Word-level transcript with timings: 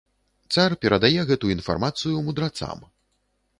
Цар 0.55 0.75
перадае 0.85 1.21
гэту 1.33 1.53
інфармацыю 1.57 2.25
мудрацам. 2.31 2.85